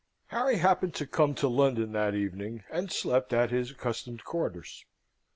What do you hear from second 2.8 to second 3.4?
slept